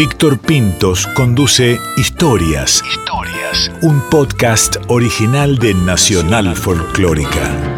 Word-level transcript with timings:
Víctor 0.00 0.38
Pintos 0.38 1.06
conduce 1.08 1.78
Historias. 1.98 2.82
Historias. 2.90 3.70
Un 3.82 4.00
podcast 4.08 4.76
original 4.88 5.58
de 5.58 5.74
Nacional 5.74 6.56
Folclórica. 6.56 7.69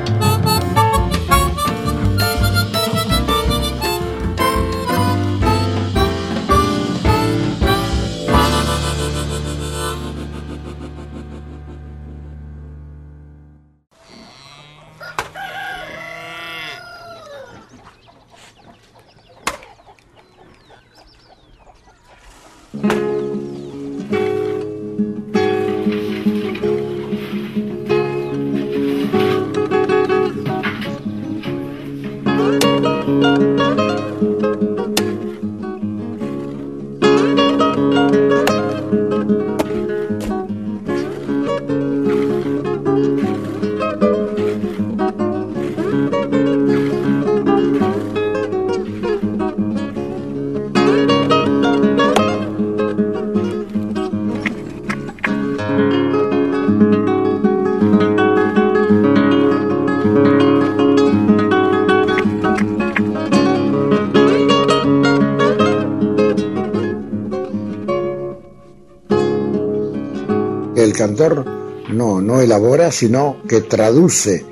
No, 71.91 72.20
no 72.20 72.41
elabora, 72.41 72.91
sino 72.91 73.42
que 73.48 73.60
traduce. 73.60 74.44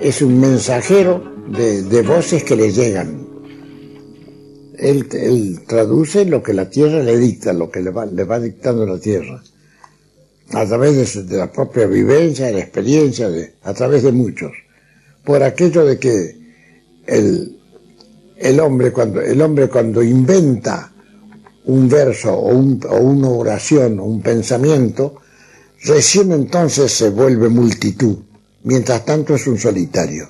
Es 0.00 0.22
un 0.22 0.40
mensajero 0.40 1.22
de, 1.48 2.02
voces 2.02 2.44
que 2.44 2.56
le 2.56 2.72
llegan. 2.72 3.26
Él, 4.78 5.08
traduce 5.66 6.24
lo 6.24 6.42
que 6.42 6.54
la 6.54 6.70
tierra 6.70 7.02
le 7.02 7.18
dicta, 7.18 7.52
lo 7.52 7.70
que 7.70 7.80
le 7.80 7.90
va, 7.90 8.06
le 8.06 8.24
va 8.24 8.38
dictando 8.38 8.86
la 8.86 8.98
tierra. 8.98 9.42
A 10.52 10.64
través 10.66 11.28
de, 11.28 11.36
la 11.36 11.52
propia 11.52 11.86
vivencia, 11.86 12.46
de 12.46 12.52
la 12.52 12.60
experiencia, 12.60 13.28
de, 13.28 13.54
a 13.62 13.74
través 13.74 14.02
de 14.02 14.12
muchos. 14.12 14.52
Por 15.24 15.42
aquello 15.42 15.84
de 15.84 15.98
que 15.98 16.36
el, 17.06 17.58
el, 18.36 18.60
hombre, 18.60 18.92
cuando, 18.92 19.20
el 19.20 19.40
hombre 19.42 19.68
cuando 19.68 20.02
inventa 20.02 20.92
un 21.64 21.88
verso 21.88 22.32
o, 22.32 22.50
o 22.50 23.00
una 23.00 23.28
oración 23.28 23.98
o 23.98 24.04
un 24.04 24.22
pensamiento, 24.22 25.16
Recién 25.84 26.32
entonces 26.32 26.92
se 26.92 27.10
vuelve 27.10 27.48
multitud, 27.48 28.16
mientras 28.64 29.04
tanto 29.04 29.34
es 29.34 29.46
un 29.46 29.58
solitario. 29.58 30.28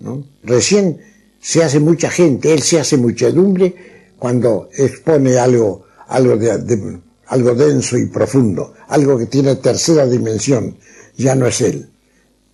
¿no? 0.00 0.24
Recién 0.44 1.00
se 1.40 1.62
hace 1.64 1.80
mucha 1.80 2.10
gente, 2.10 2.52
él 2.52 2.62
se 2.62 2.78
hace 2.78 2.96
muchedumbre 2.96 3.74
cuando 4.18 4.68
expone 4.76 5.36
algo, 5.36 5.86
algo, 6.06 6.36
de, 6.36 7.00
algo 7.26 7.54
denso 7.54 7.98
y 7.98 8.06
profundo, 8.06 8.74
algo 8.88 9.18
que 9.18 9.26
tiene 9.26 9.56
tercera 9.56 10.06
dimensión, 10.06 10.76
ya 11.16 11.34
no 11.34 11.46
es 11.46 11.60
él, 11.60 11.88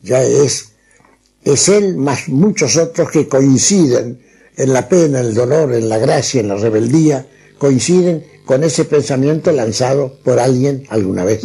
ya 0.02 0.22
es, 0.22 0.70
es 1.44 1.68
él 1.68 1.96
más 1.96 2.28
muchos 2.28 2.76
otros 2.76 3.10
que 3.10 3.28
coinciden 3.28 4.22
en 4.56 4.72
la 4.72 4.88
pena, 4.88 5.20
en 5.20 5.26
el 5.26 5.34
dolor, 5.34 5.74
en 5.74 5.88
la 5.88 5.98
gracia, 5.98 6.40
en 6.40 6.48
la 6.48 6.56
rebeldía, 6.56 7.26
coinciden 7.58 8.24
con 8.48 8.64
ese 8.64 8.86
pensamiento 8.86 9.52
lanzado 9.52 10.10
por 10.24 10.38
alguien 10.38 10.84
alguna 10.88 11.22
vez. 11.22 11.44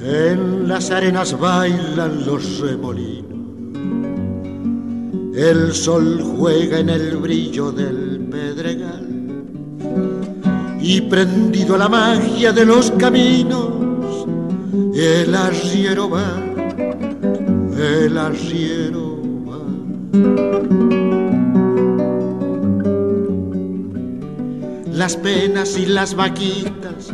En 0.00 0.68
las 0.68 0.92
arenas 0.92 1.36
bailan 1.36 2.24
los 2.24 2.60
remolinos 2.60 3.27
el 5.38 5.72
sol 5.72 6.20
juega 6.20 6.80
en 6.80 6.88
el 6.88 7.16
brillo 7.16 7.70
del 7.70 8.26
pedregal. 8.28 9.06
Y 10.80 11.00
prendido 11.02 11.76
a 11.76 11.78
la 11.78 11.88
magia 11.88 12.52
de 12.52 12.64
los 12.64 12.90
caminos, 12.92 14.26
el 14.96 15.32
arriero 15.32 16.10
va, 16.10 16.42
el 17.78 18.18
arriero 18.18 19.16
va. 19.46 19.62
Las 24.92 25.16
penas 25.16 25.78
y 25.78 25.86
las 25.86 26.16
vaquitas 26.16 27.12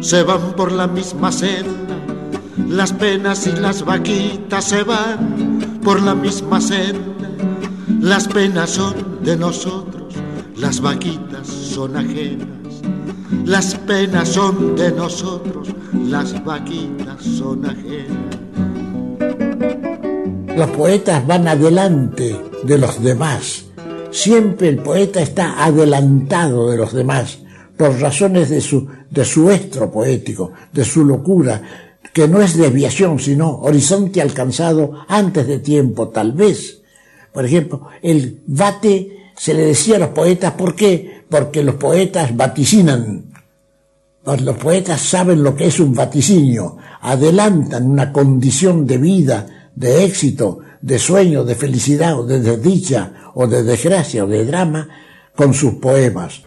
se 0.00 0.24
van 0.24 0.56
por 0.56 0.72
la 0.72 0.88
misma 0.88 1.30
senda, 1.30 1.96
las 2.68 2.92
penas 2.92 3.46
y 3.46 3.52
las 3.52 3.84
vaquitas 3.84 4.64
se 4.64 4.82
van 4.82 5.78
por 5.84 6.02
la 6.02 6.16
misma 6.16 6.60
senda 6.60 7.19
las 7.98 8.28
penas 8.28 8.70
son 8.70 9.22
de 9.24 9.36
nosotros, 9.36 10.14
las 10.56 10.80
vaquitas 10.80 11.46
son 11.46 11.96
ajenas. 11.96 12.48
Las 13.44 13.74
penas 13.74 14.28
son 14.28 14.76
de 14.76 14.92
nosotros, 14.92 15.68
las 16.06 16.44
vaquitas 16.44 17.22
son 17.22 17.66
ajenas. 17.66 18.38
Los 20.56 20.70
poetas 20.70 21.26
van 21.26 21.48
adelante 21.48 22.36
de 22.62 22.78
los 22.78 23.02
demás. 23.02 23.64
Siempre 24.10 24.68
el 24.68 24.78
poeta 24.78 25.20
está 25.20 25.64
adelantado 25.64 26.70
de 26.70 26.76
los 26.76 26.92
demás 26.92 27.38
por 27.76 27.98
razones 28.00 28.50
de 28.50 28.60
su, 28.60 28.86
de 29.10 29.24
su 29.24 29.50
estro 29.50 29.90
poético, 29.90 30.52
de 30.72 30.84
su 30.84 31.04
locura, 31.04 31.62
que 32.12 32.28
no 32.28 32.40
es 32.40 32.56
desviación, 32.56 33.18
sino 33.18 33.60
horizonte 33.60 34.20
alcanzado 34.20 35.04
antes 35.08 35.46
de 35.46 35.58
tiempo, 35.60 36.08
tal 36.08 36.32
vez 36.32 36.79
por 37.32 37.44
ejemplo, 37.44 37.88
el 38.02 38.40
vate 38.46 39.32
se 39.36 39.54
le 39.54 39.66
decía 39.66 39.96
a 39.96 40.00
los 40.00 40.10
poetas, 40.10 40.52
¿por 40.52 40.74
qué? 40.74 41.22
Porque 41.28 41.62
los 41.62 41.76
poetas 41.76 42.36
vaticinan. 42.36 43.24
Los 44.24 44.56
poetas 44.58 45.00
saben 45.00 45.42
lo 45.42 45.56
que 45.56 45.66
es 45.66 45.80
un 45.80 45.94
vaticinio, 45.94 46.76
adelantan 47.00 47.90
una 47.90 48.12
condición 48.12 48.86
de 48.86 48.98
vida, 48.98 49.70
de 49.74 50.04
éxito, 50.04 50.60
de 50.82 50.98
sueño, 50.98 51.44
de 51.44 51.54
felicidad 51.54 52.18
o 52.18 52.26
de 52.26 52.40
desdicha 52.40 53.12
o 53.34 53.46
de 53.46 53.62
desgracia 53.62 54.24
o 54.24 54.28
de 54.28 54.44
drama 54.44 54.88
con 55.34 55.54
sus 55.54 55.74
poemas. 55.74 56.42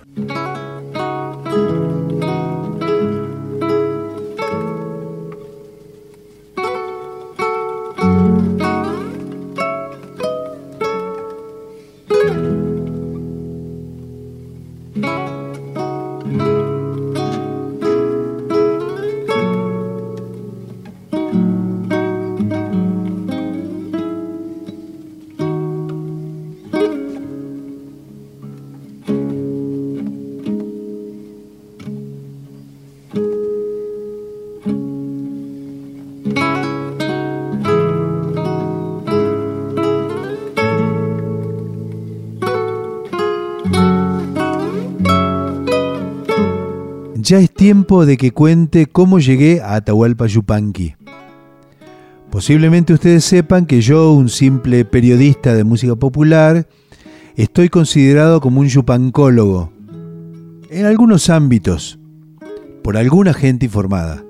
Tiempo 47.74 48.06
de 48.06 48.18
que 48.18 48.30
cuente 48.30 48.86
cómo 48.86 49.18
llegué 49.18 49.60
a 49.60 49.74
Atahualpa 49.74 50.28
Yupanqui. 50.28 50.94
Posiblemente 52.30 52.94
ustedes 52.94 53.26
sepan 53.26 53.66
que 53.66 53.82
yo, 53.82 54.12
un 54.12 54.30
simple 54.30 54.86
periodista 54.86 55.56
de 55.56 55.64
música 55.64 55.96
popular, 55.96 56.68
estoy 57.36 57.70
considerado 57.70 58.42
como 58.42 58.60
un 58.60 58.68
yupancólogo, 58.68 59.74
en 60.70 60.86
algunos 60.86 61.32
ámbitos, 61.32 61.98
por 62.84 62.96
alguna 62.96 63.34
gente 63.34 63.66
informada. 63.66 64.24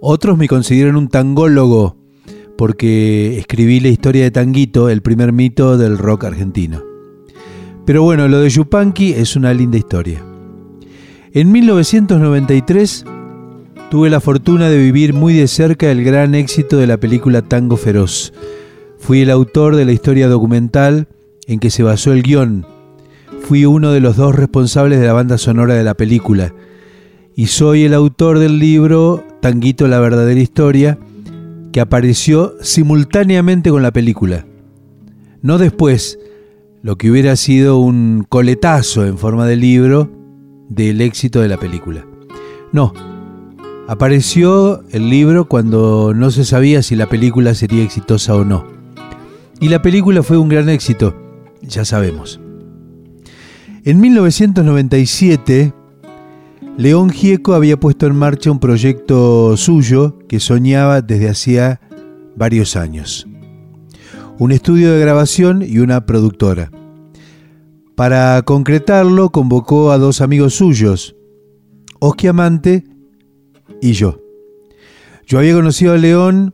Otros 0.00 0.38
me 0.38 0.46
consideran 0.46 0.94
un 0.94 1.08
tangólogo, 1.08 1.96
porque 2.56 3.38
escribí 3.38 3.80
la 3.80 3.88
historia 3.88 4.22
de 4.22 4.30
Tanguito, 4.30 4.88
el 4.88 5.02
primer 5.02 5.32
mito 5.32 5.76
del 5.78 5.98
rock 5.98 6.26
argentino. 6.26 6.80
Pero 7.84 8.04
bueno, 8.04 8.28
lo 8.28 8.38
de 8.38 8.50
Yupanqui 8.50 9.14
es 9.14 9.34
una 9.34 9.52
linda 9.52 9.78
historia. 9.78 10.31
En 11.34 11.50
1993 11.50 13.06
tuve 13.90 14.10
la 14.10 14.20
fortuna 14.20 14.68
de 14.68 14.76
vivir 14.76 15.14
muy 15.14 15.32
de 15.32 15.48
cerca 15.48 15.90
el 15.90 16.04
gran 16.04 16.34
éxito 16.34 16.76
de 16.76 16.86
la 16.86 16.98
película 16.98 17.40
Tango 17.40 17.78
Feroz. 17.78 18.34
Fui 18.98 19.22
el 19.22 19.30
autor 19.30 19.76
de 19.76 19.86
la 19.86 19.92
historia 19.92 20.28
documental 20.28 21.08
en 21.46 21.58
que 21.58 21.70
se 21.70 21.82
basó 21.82 22.12
el 22.12 22.22
guion. 22.22 22.66
Fui 23.40 23.64
uno 23.64 23.92
de 23.92 24.00
los 24.00 24.16
dos 24.18 24.34
responsables 24.34 25.00
de 25.00 25.06
la 25.06 25.14
banda 25.14 25.38
sonora 25.38 25.72
de 25.72 25.84
la 25.84 25.94
película. 25.94 26.52
Y 27.34 27.46
soy 27.46 27.84
el 27.84 27.94
autor 27.94 28.38
del 28.38 28.58
libro 28.58 29.24
Tanguito 29.40 29.88
la 29.88 30.00
verdadera 30.00 30.38
historia, 30.38 30.98
que 31.72 31.80
apareció 31.80 32.56
simultáneamente 32.60 33.70
con 33.70 33.82
la 33.82 33.90
película. 33.90 34.44
No 35.40 35.56
después, 35.56 36.18
lo 36.82 36.98
que 36.98 37.10
hubiera 37.10 37.36
sido 37.36 37.78
un 37.78 38.26
coletazo 38.28 39.06
en 39.06 39.16
forma 39.16 39.46
de 39.46 39.56
libro 39.56 40.21
del 40.74 41.00
éxito 41.00 41.40
de 41.40 41.48
la 41.48 41.56
película. 41.56 42.04
No, 42.72 42.92
apareció 43.88 44.82
el 44.90 45.10
libro 45.10 45.48
cuando 45.48 46.12
no 46.14 46.30
se 46.30 46.44
sabía 46.44 46.82
si 46.82 46.96
la 46.96 47.08
película 47.08 47.54
sería 47.54 47.82
exitosa 47.82 48.34
o 48.34 48.44
no. 48.44 48.66
Y 49.60 49.68
la 49.68 49.82
película 49.82 50.22
fue 50.22 50.38
un 50.38 50.48
gran 50.48 50.68
éxito, 50.68 51.14
ya 51.62 51.84
sabemos. 51.84 52.40
En 53.84 54.00
1997, 54.00 55.72
León 56.76 57.10
Gieco 57.10 57.54
había 57.54 57.78
puesto 57.78 58.06
en 58.06 58.16
marcha 58.16 58.50
un 58.50 58.60
proyecto 58.60 59.56
suyo 59.56 60.18
que 60.28 60.40
soñaba 60.40 61.02
desde 61.02 61.28
hacía 61.28 61.80
varios 62.36 62.76
años 62.76 63.26
un 64.42 64.50
estudio 64.50 64.92
de 64.92 65.00
grabación 65.00 65.62
y 65.62 65.78
una 65.78 66.04
productora. 66.04 66.70
Para 68.02 68.42
concretarlo 68.42 69.30
convocó 69.30 69.92
a 69.92 69.96
dos 69.96 70.22
amigos 70.22 70.54
suyos, 70.54 71.14
Oski 72.00 72.26
Amante 72.26 72.82
y 73.80 73.92
yo. 73.92 74.18
Yo 75.24 75.38
había 75.38 75.54
conocido 75.54 75.92
a 75.92 75.98
León 75.98 76.52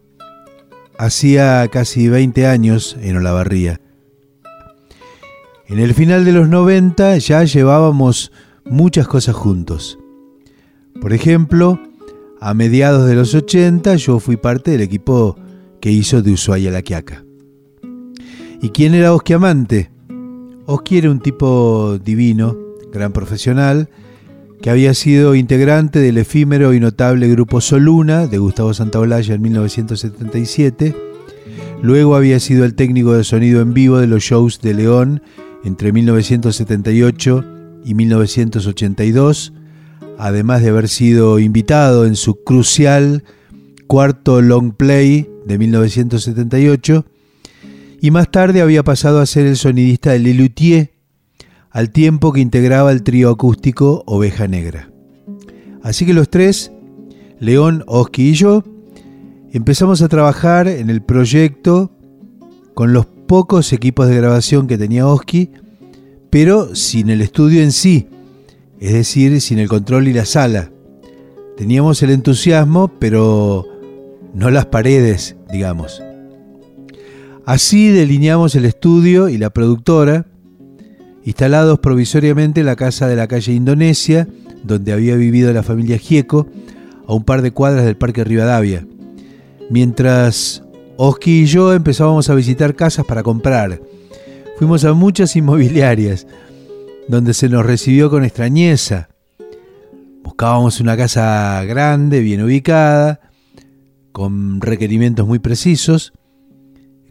hacía 0.98 1.66
casi 1.72 2.06
20 2.10 2.46
años 2.46 2.98
en 3.00 3.16
Olavarría. 3.16 3.80
En 5.68 5.78
el 5.78 5.94
final 5.94 6.26
de 6.26 6.32
los 6.32 6.50
90 6.50 7.16
ya 7.16 7.42
llevábamos 7.44 8.30
muchas 8.66 9.08
cosas 9.08 9.34
juntos. 9.34 9.98
Por 11.00 11.14
ejemplo, 11.14 11.80
a 12.42 12.52
mediados 12.52 13.08
de 13.08 13.14
los 13.14 13.34
80 13.34 13.96
yo 13.96 14.18
fui 14.20 14.36
parte 14.36 14.72
del 14.72 14.82
equipo 14.82 15.34
que 15.80 15.90
hizo 15.90 16.20
de 16.20 16.30
Ushuaia 16.32 16.70
la 16.70 16.82
Quiaca. 16.82 17.24
¿Y 18.60 18.68
quién 18.68 18.92
era 18.92 19.14
Oski 19.14 19.32
Oski 20.70 20.98
era 20.98 21.10
un 21.10 21.20
tipo 21.20 21.98
divino, 22.04 22.54
gran 22.92 23.14
profesional, 23.14 23.88
que 24.60 24.68
había 24.68 24.92
sido 24.92 25.34
integrante 25.34 25.98
del 25.98 26.18
efímero 26.18 26.74
y 26.74 26.78
notable 26.78 27.26
grupo 27.26 27.62
Soluna 27.62 28.26
de 28.26 28.36
Gustavo 28.36 28.74
Santaolalla 28.74 29.34
en 29.34 29.40
1977. 29.40 30.94
Luego 31.80 32.16
había 32.16 32.38
sido 32.38 32.66
el 32.66 32.74
técnico 32.74 33.14
de 33.14 33.24
sonido 33.24 33.62
en 33.62 33.72
vivo 33.72 33.96
de 33.96 34.08
los 34.08 34.22
shows 34.22 34.60
de 34.60 34.74
León 34.74 35.22
entre 35.64 35.90
1978 35.90 37.44
y 37.86 37.94
1982, 37.94 39.54
además 40.18 40.60
de 40.60 40.68
haber 40.68 40.88
sido 40.88 41.38
invitado 41.38 42.04
en 42.04 42.14
su 42.14 42.44
crucial 42.44 43.24
cuarto 43.86 44.42
long 44.42 44.74
play 44.74 45.30
de 45.46 45.56
1978 45.56 47.06
y 48.00 48.10
más 48.10 48.30
tarde 48.30 48.60
había 48.60 48.82
pasado 48.82 49.20
a 49.20 49.26
ser 49.26 49.46
el 49.46 49.56
sonidista 49.56 50.12
de 50.12 50.20
Lelutier, 50.20 50.92
al 51.70 51.90
tiempo 51.90 52.32
que 52.32 52.40
integraba 52.40 52.92
el 52.92 53.02
trío 53.02 53.30
acústico 53.30 54.02
Oveja 54.06 54.46
Negra. 54.48 54.90
Así 55.82 56.06
que 56.06 56.14
los 56.14 56.30
tres, 56.30 56.72
León, 57.38 57.84
Oski 57.86 58.30
y 58.30 58.34
yo, 58.34 58.64
empezamos 59.52 60.02
a 60.02 60.08
trabajar 60.08 60.68
en 60.68 60.90
el 60.90 61.02
proyecto 61.02 61.92
con 62.74 62.92
los 62.92 63.06
pocos 63.06 63.72
equipos 63.72 64.08
de 64.08 64.16
grabación 64.16 64.66
que 64.66 64.78
tenía 64.78 65.06
Oski, 65.06 65.50
pero 66.30 66.74
sin 66.74 67.10
el 67.10 67.20
estudio 67.20 67.62
en 67.62 67.72
sí, 67.72 68.08
es 68.80 68.92
decir, 68.92 69.40
sin 69.40 69.58
el 69.58 69.68
control 69.68 70.08
y 70.08 70.12
la 70.12 70.24
sala. 70.24 70.70
Teníamos 71.56 72.02
el 72.02 72.10
entusiasmo, 72.10 72.88
pero 72.98 73.66
no 74.34 74.50
las 74.50 74.66
paredes, 74.66 75.36
digamos. 75.50 76.02
Así 77.48 77.88
delineamos 77.88 78.54
el 78.56 78.66
estudio 78.66 79.30
y 79.30 79.38
la 79.38 79.48
productora, 79.48 80.26
instalados 81.24 81.78
provisoriamente 81.78 82.60
en 82.60 82.66
la 82.66 82.76
casa 82.76 83.08
de 83.08 83.16
la 83.16 83.26
calle 83.26 83.54
Indonesia, 83.54 84.28
donde 84.64 84.92
había 84.92 85.16
vivido 85.16 85.50
la 85.54 85.62
familia 85.62 85.96
Gieco, 85.96 86.46
a 87.06 87.14
un 87.14 87.24
par 87.24 87.40
de 87.40 87.52
cuadras 87.52 87.86
del 87.86 87.96
Parque 87.96 88.22
Rivadavia. 88.22 88.86
Mientras 89.70 90.62
Oski 90.98 91.44
y 91.44 91.46
yo 91.46 91.72
empezábamos 91.72 92.28
a 92.28 92.34
visitar 92.34 92.76
casas 92.76 93.06
para 93.06 93.22
comprar. 93.22 93.80
Fuimos 94.58 94.84
a 94.84 94.92
muchas 94.92 95.34
inmobiliarias, 95.34 96.26
donde 97.08 97.32
se 97.32 97.48
nos 97.48 97.64
recibió 97.64 98.10
con 98.10 98.26
extrañeza. 98.26 99.08
Buscábamos 100.22 100.80
una 100.80 100.98
casa 100.98 101.64
grande, 101.64 102.20
bien 102.20 102.42
ubicada, 102.42 103.20
con 104.12 104.60
requerimientos 104.60 105.26
muy 105.26 105.38
precisos, 105.38 106.12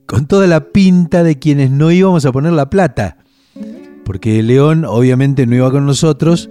con 0.08 0.26
toda 0.26 0.48
la 0.48 0.72
pinta 0.72 1.22
de 1.22 1.38
quienes 1.38 1.70
no 1.70 1.92
íbamos 1.92 2.26
a 2.26 2.32
poner 2.32 2.54
la 2.54 2.70
plata. 2.70 3.18
Porque 4.04 4.42
León 4.42 4.86
obviamente 4.86 5.46
no 5.46 5.56
iba 5.56 5.70
con 5.70 5.86
nosotros, 5.86 6.50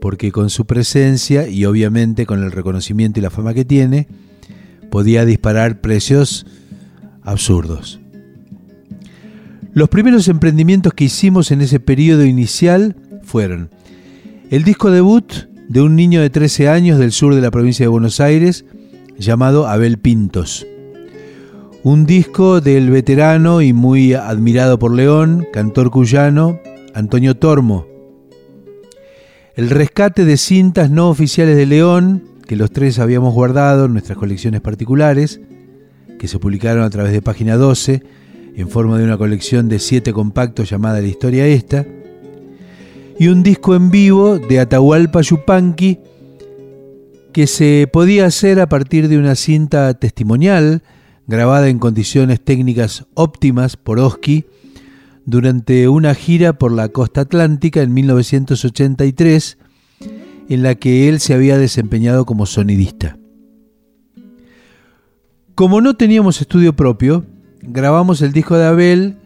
porque 0.00 0.32
con 0.32 0.50
su 0.50 0.66
presencia 0.66 1.48
y 1.48 1.64
obviamente 1.64 2.26
con 2.26 2.42
el 2.42 2.52
reconocimiento 2.52 3.20
y 3.20 3.22
la 3.22 3.30
fama 3.30 3.54
que 3.54 3.64
tiene, 3.64 4.08
podía 4.90 5.24
disparar 5.24 5.80
precios 5.80 6.44
absurdos. 7.22 8.00
Los 9.72 9.88
primeros 9.88 10.26
emprendimientos 10.26 10.92
que 10.92 11.04
hicimos 11.04 11.52
en 11.52 11.60
ese 11.60 11.78
periodo 11.78 12.24
inicial 12.24 12.96
fueron 13.22 13.70
el 14.50 14.64
disco 14.64 14.90
debut 14.90 15.32
de 15.68 15.82
un 15.82 15.94
niño 15.94 16.20
de 16.20 16.30
13 16.30 16.68
años 16.68 16.98
del 16.98 17.12
sur 17.12 17.34
de 17.34 17.42
la 17.42 17.52
provincia 17.52 17.84
de 17.84 17.88
Buenos 17.88 18.18
Aires 18.18 18.64
llamado 19.18 19.68
Abel 19.68 19.98
Pintos 19.98 20.66
un 21.84 22.06
disco 22.06 22.60
del 22.60 22.90
veterano 22.90 23.62
y 23.62 23.72
muy 23.72 24.14
admirado 24.14 24.78
por 24.78 24.92
León, 24.92 25.46
cantor 25.52 25.90
cuyano, 25.90 26.60
Antonio 26.92 27.36
Tormo. 27.36 27.86
El 29.54 29.70
rescate 29.70 30.24
de 30.24 30.36
cintas 30.36 30.90
no 30.90 31.08
oficiales 31.08 31.56
de 31.56 31.66
León, 31.66 32.24
que 32.46 32.56
los 32.56 32.72
tres 32.72 32.98
habíamos 32.98 33.32
guardado 33.34 33.84
en 33.84 33.92
nuestras 33.92 34.18
colecciones 34.18 34.60
particulares, 34.60 35.40
que 36.18 36.26
se 36.26 36.38
publicaron 36.38 36.82
a 36.82 36.90
través 36.90 37.12
de 37.12 37.22
Página 37.22 37.56
12, 37.56 38.02
en 38.56 38.68
forma 38.68 38.98
de 38.98 39.04
una 39.04 39.16
colección 39.16 39.68
de 39.68 39.78
siete 39.78 40.12
compactos 40.12 40.68
llamada 40.68 41.00
La 41.00 41.06
Historia 41.06 41.46
Esta, 41.46 41.86
y 43.20 43.28
un 43.28 43.44
disco 43.44 43.76
en 43.76 43.90
vivo 43.90 44.38
de 44.38 44.58
Atahualpa 44.58 45.20
Yupanqui, 45.20 46.00
que 47.32 47.46
se 47.46 47.88
podía 47.92 48.26
hacer 48.26 48.58
a 48.58 48.68
partir 48.68 49.06
de 49.08 49.16
una 49.16 49.36
cinta 49.36 49.94
testimonial 49.94 50.82
grabada 51.28 51.68
en 51.68 51.78
condiciones 51.78 52.40
técnicas 52.40 53.06
óptimas 53.14 53.76
por 53.76 54.00
Oski 54.00 54.46
durante 55.26 55.86
una 55.86 56.14
gira 56.14 56.54
por 56.54 56.72
la 56.72 56.88
costa 56.88 57.20
atlántica 57.20 57.82
en 57.82 57.92
1983, 57.92 59.58
en 60.48 60.62
la 60.62 60.74
que 60.74 61.08
él 61.08 61.20
se 61.20 61.34
había 61.34 61.58
desempeñado 61.58 62.24
como 62.24 62.46
sonidista. 62.46 63.18
Como 65.54 65.82
no 65.82 65.96
teníamos 65.96 66.40
estudio 66.40 66.74
propio, 66.74 67.26
grabamos 67.60 68.22
el 68.22 68.32
disco 68.32 68.56
de 68.56 68.64
Abel 68.64 69.16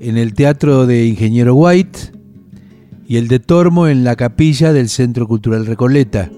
en 0.00 0.16
el 0.16 0.32
Teatro 0.32 0.86
de 0.86 1.04
Ingeniero 1.04 1.54
White 1.54 1.98
y 3.06 3.18
el 3.18 3.28
de 3.28 3.40
Tormo 3.40 3.88
en 3.88 4.04
la 4.04 4.16
capilla 4.16 4.72
del 4.72 4.88
Centro 4.88 5.28
Cultural 5.28 5.66
Recoleta. 5.66 6.30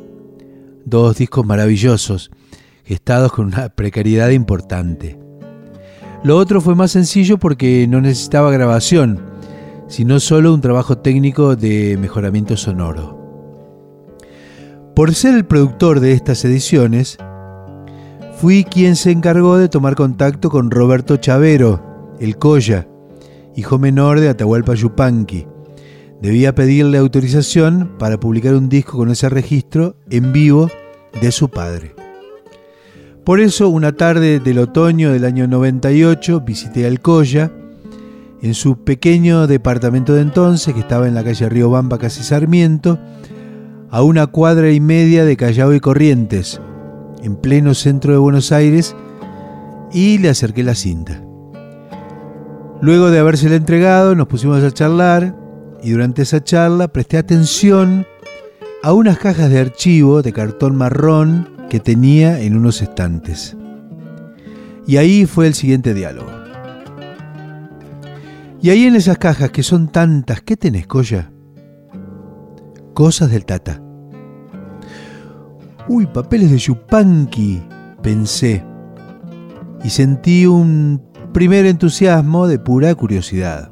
Dos 0.85 1.18
discos 1.18 1.46
maravillosos 1.46 2.32
estados 2.87 3.33
con 3.33 3.47
una 3.47 3.69
precariedad 3.69 4.31
importante. 4.31 5.19
Lo 6.23 6.37
otro 6.38 6.61
fue 6.61 6.75
más 6.75 6.93
sencillo 6.93 7.38
porque 7.38 7.87
no 7.88 8.00
necesitaba 8.00 8.50
grabación, 8.50 9.21
sino 9.88 10.21
solo 10.21 10.52
un 10.55 10.61
trabajo 10.61 10.99
técnico 10.99 11.57
de 11.57 11.97
mejoramiento 12.00 12.57
sonoro. 12.57 13.16
Por 14.95 15.14
ser 15.14 15.35
el 15.35 15.45
productor 15.45 16.00
de 16.00 16.12
estas 16.12 16.45
ediciones, 16.45 17.19
fui 18.38 18.64
quien 18.64 18.97
se 18.97 19.11
encargó 19.11 19.59
de 19.59 19.69
tomar 19.69 19.95
contacto 19.95 20.50
con 20.50 20.71
Roberto 20.71 21.16
Chavero, 21.16 22.14
el 22.19 22.38
Coya, 22.38 22.88
hijo 23.55 23.78
menor 23.78 24.21
de 24.21 24.28
Atahualpa 24.28 24.75
Yupanqui. 24.75 25.47
Debía 26.21 26.55
pedirle 26.55 26.99
autorización 26.99 27.97
para 27.99 28.19
publicar 28.19 28.55
un 28.55 28.69
disco 28.69 28.97
con 28.97 29.11
ese 29.11 29.28
registro 29.28 29.97
en 30.11 30.33
vivo 30.33 30.71
de 31.21 31.31
su 31.31 31.50
padre. 31.50 31.95
Por 33.26 33.40
eso, 33.40 33.68
una 33.71 33.90
tarde 33.90 34.38
del 34.38 34.61
otoño 34.61 35.12
del 35.12 35.25
año 35.25 35.49
98, 35.49 36.42
visité 36.42 36.87
Alcoya, 36.87 37.50
en 38.40 38.54
su 38.54 38.85
pequeño 38.85 39.49
departamento 39.49 40.14
de 40.14 40.23
entonces, 40.23 40.73
que 40.73 40.78
estaba 40.78 41.09
en 41.09 41.16
la 41.16 41.25
calle 41.25 41.49
Río 41.49 41.68
Bamba, 41.68 41.99
casi 41.99 42.23
Sarmiento, 42.23 43.00
a 43.90 44.04
una 44.04 44.28
cuadra 44.28 44.71
y 44.71 44.78
media 44.78 45.25
de 45.25 45.37
Callao 45.37 45.75
y 45.75 45.80
Corrientes, 45.80 46.61
en 47.21 47.35
pleno 47.35 47.75
centro 47.75 48.12
de 48.12 48.18
Buenos 48.18 48.52
Aires, 48.52 48.95
y 49.92 50.18
le 50.18 50.28
acerqué 50.28 50.62
la 50.62 50.76
cinta. 50.76 51.21
Luego 52.80 53.11
de 53.11 53.18
habérsela 53.18 53.56
entregado, 53.56 54.14
nos 54.14 54.28
pusimos 54.28 54.62
a 54.62 54.71
charlar, 54.71 55.35
y 55.83 55.90
durante 55.90 56.23
esa 56.23 56.45
charla 56.45 56.87
presté 56.87 57.18
atención 57.18 58.06
a 58.85 58.92
unas 58.92 59.18
cajas 59.18 59.50
de 59.50 59.59
archivo 59.59 60.23
de 60.23 60.33
cartón 60.33 60.76
marrón 60.76 61.55
que 61.68 61.80
tenía 61.80 62.40
en 62.40 62.56
unos 62.56 62.82
estantes. 62.82 63.56
Y 64.87 64.99
ahí 64.99 65.26
fue 65.26 65.46
el 65.46 65.54
siguiente 65.54 65.94
diálogo. 65.94 66.30
Y 68.61 68.70
ahí 68.70 68.87
en 68.87 68.96
esas 68.96 69.18
cajas 69.18 69.50
que 69.50 69.62
son 69.62 69.88
tantas, 69.88 70.40
¿qué 70.40 70.56
tenés, 70.56 70.87
Coya? 70.87 71.30
Cosas 72.94 73.30
del 73.30 73.44
Tata. 73.44 73.82
Uy, 75.88 76.06
papeles 76.06 76.50
de 76.50 76.58
Yupanqui, 76.58 77.62
pensé. 78.02 78.64
Y 79.85 79.90
sentí 79.90 80.46
un 80.46 81.02
primer 81.32 81.66
entusiasmo 81.66 82.49
de 82.49 82.58
pura 82.58 82.94
curiosidad. 82.94 83.70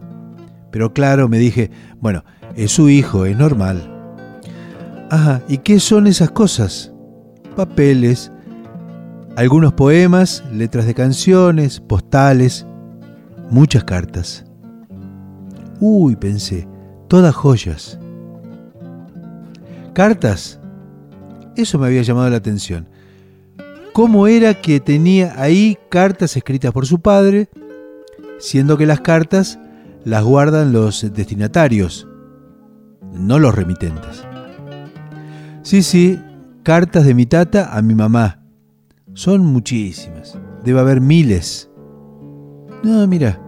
Pero 0.71 0.93
claro, 0.93 1.29
me 1.29 1.39
dije, 1.39 1.71
bueno, 2.01 2.25
es 2.55 2.73
su 2.73 2.89
hijo, 2.89 3.25
es 3.25 3.37
normal. 3.37 3.91
Ajá, 5.11 5.43
¿y 5.49 5.59
qué 5.59 5.81
son 5.81 6.07
esas 6.07 6.31
cosas? 6.31 6.94
Papeles, 7.55 8.31
algunos 9.37 9.73
poemas, 9.73 10.45
letras 10.53 10.87
de 10.87 10.95
canciones, 10.95 11.81
postales, 11.81 12.67
muchas 13.51 13.85
cartas. 13.85 14.45
Uy, 15.81 16.17
pensé, 16.17 16.69
todas 17.09 17.35
joyas. 17.35 17.99
¿Cartas? 19.93 20.61
Eso 21.57 21.79
me 21.79 21.87
había 21.87 22.03
llamado 22.03 22.31
la 22.31 22.37
atención. 22.37 22.89
¿Cómo 23.93 24.27
era 24.27 24.55
que 24.55 24.81
tenía 24.81 25.41
ahí 25.41 25.79
cartas 25.89 26.37
escritas 26.37 26.73
por 26.73 26.87
su 26.87 27.01
padre, 27.01 27.49
siendo 28.39 28.77
que 28.77 28.87
las 28.87 29.01
cartas 29.01 29.59
las 30.05 30.25
guardan 30.25 30.73
los 30.73 31.13
destinatarios, 31.13 32.09
no 33.13 33.39
los 33.39 33.55
remitentes? 33.55 34.25
Sí, 35.63 35.83
sí, 35.83 36.21
cartas 36.65 37.05
de 37.05 37.15
mi 37.15 37.27
tata 37.27 37.77
a 37.77 37.83
mi 37.83 37.95
mamá. 37.95 38.41
Son 39.13 39.45
muchísimas. 39.45 40.37
Debe 40.65 40.81
haber 40.81 41.01
miles. 41.01 41.71
No, 42.83 43.07
mira. 43.07 43.39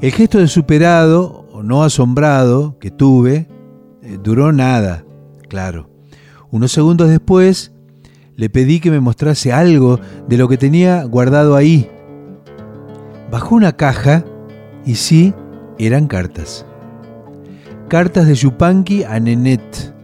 El 0.00 0.12
gesto 0.12 0.38
de 0.38 0.46
superado 0.46 1.46
o 1.52 1.62
no 1.64 1.82
asombrado 1.82 2.78
que 2.78 2.92
tuve 2.92 3.48
eh, 4.02 4.18
duró 4.22 4.52
nada, 4.52 5.04
claro. 5.48 5.90
Unos 6.50 6.70
segundos 6.70 7.08
después 7.08 7.72
le 8.36 8.48
pedí 8.48 8.78
que 8.78 8.92
me 8.92 9.00
mostrase 9.00 9.52
algo 9.52 9.98
de 10.28 10.38
lo 10.38 10.48
que 10.48 10.56
tenía 10.56 11.02
guardado 11.02 11.56
ahí. 11.56 11.90
Bajó 13.32 13.56
una 13.56 13.76
caja 13.76 14.24
y 14.86 14.94
sí, 14.94 15.34
eran 15.76 16.06
cartas. 16.06 16.64
Cartas 17.88 18.28
de 18.28 18.36
Yupanqui 18.36 19.02
a 19.02 19.18
Nenet 19.18 19.97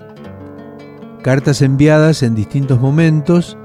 cartas 1.24 1.62
enviadas 1.62 2.22
en 2.22 2.34
distintos 2.34 2.78
momentos, 2.82 3.56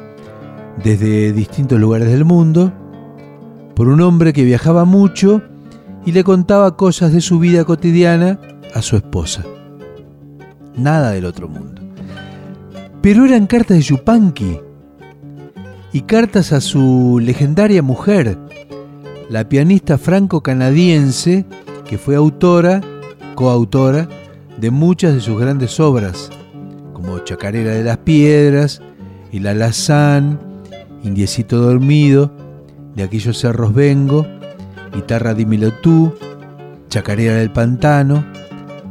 desde 0.81 1.33
distintos 1.33 1.77
lugares 1.77 2.07
del 2.07 2.23
mundo, 2.23 2.71
por 3.75 3.89
un 3.89 3.99
hombre 3.99 4.31
que 4.31 4.45
viajaba 4.45 4.85
mucho 4.85 5.41
y 6.05 6.13
le 6.13 6.23
contaba 6.23 6.77
cosas 6.77 7.11
de 7.11 7.19
su 7.19 7.37
vida 7.37 7.65
cotidiana 7.65 8.39
a 8.73 8.81
su 8.81 8.95
esposa. 8.95 9.43
Nada 10.77 11.11
del 11.11 11.25
otro 11.25 11.49
mundo. 11.49 11.81
Pero 13.01 13.25
eran 13.25 13.45
cartas 13.45 13.75
de 13.75 13.83
Yupanqui 13.83 14.61
y 15.91 16.01
cartas 16.03 16.53
a 16.53 16.61
su 16.61 17.19
legendaria 17.21 17.83
mujer, 17.83 18.37
la 19.29 19.49
pianista 19.49 19.97
franco-canadiense 19.97 21.45
que 21.83 21.97
fue 21.97 22.15
autora, 22.15 22.79
coautora 23.35 24.07
de 24.57 24.71
muchas 24.71 25.13
de 25.13 25.19
sus 25.19 25.37
grandes 25.37 25.77
obras, 25.81 26.29
como 26.99 27.19
Chacarera 27.19 27.71
de 27.71 27.83
las 27.83 27.97
Piedras, 27.99 28.81
El 29.31 29.47
Alazán, 29.47 30.39
Indiecito 31.03 31.57
Dormido, 31.57 32.31
De 32.95 33.03
aquellos 33.03 33.37
cerros 33.39 33.73
vengo, 33.73 34.27
Guitarra 34.93 35.33
dímelo 35.33 35.71
tú, 35.71 36.13
Chacarera 36.89 37.35
del 37.35 37.51
Pantano, 37.51 38.25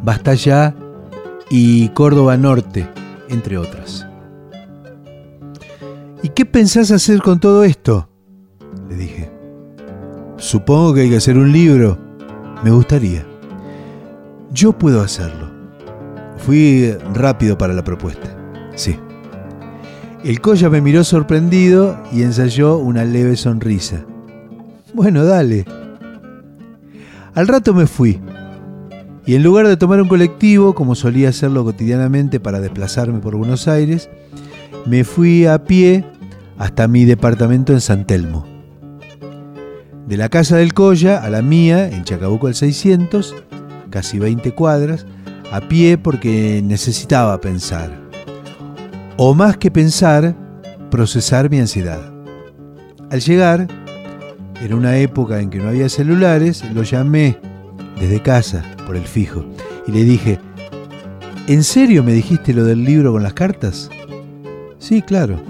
Basta 0.02 0.34
ya 0.34 0.74
y 1.50 1.88
Córdoba 1.90 2.36
Norte, 2.36 2.88
entre 3.28 3.58
otras. 3.58 4.06
¿Y 6.22 6.30
qué 6.30 6.46
pensás 6.46 6.90
hacer 6.90 7.20
con 7.20 7.40
todo 7.40 7.64
esto? 7.64 8.08
Le 8.88 8.96
dije. 8.96 9.30
Supongo 10.36 10.94
que 10.94 11.02
hay 11.02 11.10
que 11.10 11.16
hacer 11.16 11.36
un 11.36 11.52
libro. 11.52 11.98
Me 12.62 12.70
gustaría. 12.70 13.26
Yo 14.50 14.72
puedo 14.72 15.02
hacerlo. 15.02 15.47
Fui 16.38 16.94
rápido 17.14 17.58
para 17.58 17.74
la 17.74 17.84
propuesta. 17.84 18.34
Sí. 18.74 18.96
El 20.24 20.40
Coya 20.40 20.68
me 20.70 20.80
miró 20.80 21.04
sorprendido 21.04 21.96
y 22.12 22.22
ensayó 22.22 22.78
una 22.78 23.04
leve 23.04 23.36
sonrisa. 23.36 24.04
Bueno, 24.94 25.24
dale. 25.24 25.64
Al 27.34 27.46
rato 27.46 27.74
me 27.74 27.86
fui. 27.86 28.20
Y 29.26 29.34
en 29.34 29.42
lugar 29.42 29.68
de 29.68 29.76
tomar 29.76 30.00
un 30.00 30.08
colectivo, 30.08 30.74
como 30.74 30.94
solía 30.94 31.28
hacerlo 31.28 31.62
cotidianamente 31.62 32.40
para 32.40 32.60
desplazarme 32.60 33.20
por 33.20 33.36
Buenos 33.36 33.68
Aires, 33.68 34.08
me 34.86 35.04
fui 35.04 35.44
a 35.44 35.64
pie 35.64 36.04
hasta 36.56 36.88
mi 36.88 37.04
departamento 37.04 37.72
en 37.72 37.80
San 37.80 38.06
Telmo. 38.06 38.46
De 40.06 40.16
la 40.16 40.30
casa 40.30 40.56
del 40.56 40.72
Coya 40.72 41.22
a 41.22 41.28
la 41.28 41.42
mía, 41.42 41.88
en 41.90 42.04
Chacabuco 42.04 42.46
al 42.46 42.54
600, 42.54 43.36
casi 43.90 44.18
20 44.18 44.52
cuadras, 44.54 45.06
a 45.50 45.60
pie 45.60 45.98
porque 45.98 46.62
necesitaba 46.64 47.40
pensar. 47.40 47.90
O 49.16 49.34
más 49.34 49.56
que 49.56 49.70
pensar, 49.70 50.36
procesar 50.90 51.50
mi 51.50 51.58
ansiedad. 51.58 52.12
Al 53.10 53.20
llegar, 53.20 53.66
en 54.60 54.74
una 54.74 54.98
época 54.98 55.40
en 55.40 55.50
que 55.50 55.58
no 55.58 55.68
había 55.68 55.88
celulares, 55.88 56.64
lo 56.72 56.82
llamé 56.82 57.38
desde 57.98 58.20
casa 58.20 58.64
por 58.86 58.96
el 58.96 59.04
fijo 59.04 59.44
y 59.86 59.92
le 59.92 60.04
dije, 60.04 60.38
¿en 61.46 61.64
serio 61.64 62.04
me 62.04 62.12
dijiste 62.12 62.52
lo 62.52 62.64
del 62.64 62.84
libro 62.84 63.12
con 63.12 63.22
las 63.22 63.34
cartas? 63.34 63.90
Sí, 64.78 65.02
claro. 65.02 65.40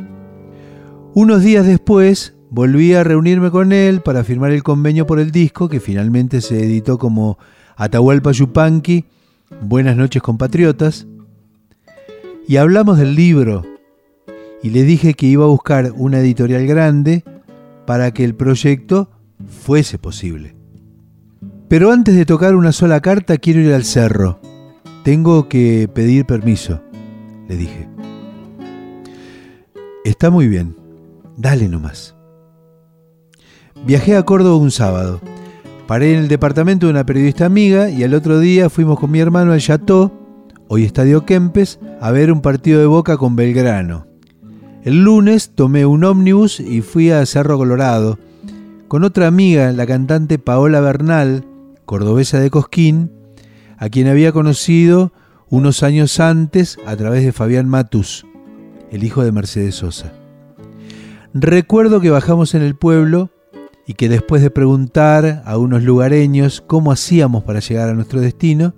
Unos 1.14 1.42
días 1.42 1.66
después 1.66 2.34
volví 2.50 2.94
a 2.94 3.04
reunirme 3.04 3.50
con 3.50 3.72
él 3.72 4.00
para 4.00 4.24
firmar 4.24 4.52
el 4.52 4.62
convenio 4.62 5.06
por 5.06 5.18
el 5.20 5.30
disco 5.30 5.68
que 5.68 5.80
finalmente 5.80 6.40
se 6.40 6.62
editó 6.62 6.96
como 6.98 7.38
Atahualpa 7.76 8.32
Yupanqui 8.32 9.04
Buenas 9.50 9.96
noches 9.96 10.22
compatriotas. 10.22 11.06
Y 12.46 12.56
hablamos 12.56 12.98
del 12.98 13.14
libro 13.14 13.64
y 14.62 14.70
le 14.70 14.82
dije 14.82 15.14
que 15.14 15.26
iba 15.26 15.44
a 15.44 15.48
buscar 15.48 15.92
una 15.96 16.20
editorial 16.20 16.66
grande 16.66 17.24
para 17.86 18.12
que 18.12 18.24
el 18.24 18.34
proyecto 18.34 19.10
fuese 19.46 19.98
posible. 19.98 20.54
Pero 21.68 21.92
antes 21.92 22.14
de 22.14 22.26
tocar 22.26 22.54
una 22.56 22.72
sola 22.72 23.00
carta 23.00 23.38
quiero 23.38 23.60
ir 23.60 23.72
al 23.72 23.84
cerro. 23.84 24.40
Tengo 25.02 25.48
que 25.48 25.88
pedir 25.92 26.26
permiso, 26.26 26.82
le 27.48 27.56
dije. 27.56 27.88
Está 30.04 30.30
muy 30.30 30.48
bien, 30.48 30.76
dale 31.36 31.68
nomás. 31.68 32.14
Viajé 33.86 34.16
a 34.16 34.24
Córdoba 34.24 34.56
un 34.56 34.70
sábado 34.70 35.20
Paré 35.88 36.12
en 36.12 36.18
el 36.18 36.28
departamento 36.28 36.84
de 36.84 36.90
una 36.90 37.06
periodista 37.06 37.46
amiga 37.46 37.88
y 37.88 38.04
al 38.04 38.12
otro 38.12 38.40
día 38.40 38.68
fuimos 38.68 39.00
con 39.00 39.10
mi 39.10 39.20
hermano 39.20 39.54
al 39.54 39.60
Chateau, 39.62 40.12
hoy 40.68 40.84
Estadio 40.84 41.24
Kempes, 41.24 41.80
a 41.98 42.10
ver 42.10 42.30
un 42.30 42.42
partido 42.42 42.78
de 42.78 42.84
Boca 42.84 43.16
con 43.16 43.36
Belgrano. 43.36 44.06
El 44.82 45.02
lunes 45.02 45.52
tomé 45.54 45.86
un 45.86 46.04
ómnibus 46.04 46.60
y 46.60 46.82
fui 46.82 47.10
a 47.10 47.24
Cerro 47.24 47.56
Colorado 47.56 48.18
con 48.86 49.02
otra 49.02 49.28
amiga, 49.28 49.72
la 49.72 49.86
cantante 49.86 50.38
Paola 50.38 50.82
Bernal, 50.82 51.46
cordobesa 51.86 52.38
de 52.38 52.50
Cosquín, 52.50 53.10
a 53.78 53.88
quien 53.88 54.08
había 54.08 54.30
conocido 54.30 55.14
unos 55.48 55.82
años 55.82 56.20
antes 56.20 56.76
a 56.84 56.96
través 56.96 57.24
de 57.24 57.32
Fabián 57.32 57.66
Matus, 57.66 58.26
el 58.90 59.04
hijo 59.04 59.24
de 59.24 59.32
Mercedes 59.32 59.76
Sosa. 59.76 60.12
Recuerdo 61.32 62.02
que 62.02 62.10
bajamos 62.10 62.54
en 62.54 62.60
el 62.60 62.74
pueblo 62.74 63.30
y 63.88 63.94
que 63.94 64.10
después 64.10 64.42
de 64.42 64.50
preguntar 64.50 65.42
a 65.46 65.56
unos 65.56 65.82
lugareños 65.82 66.62
cómo 66.64 66.92
hacíamos 66.92 67.42
para 67.42 67.60
llegar 67.60 67.88
a 67.88 67.94
nuestro 67.94 68.20
destino, 68.20 68.74